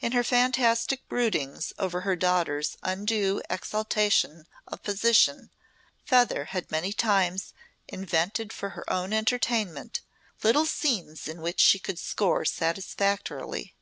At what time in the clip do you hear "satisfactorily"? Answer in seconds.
12.44-13.74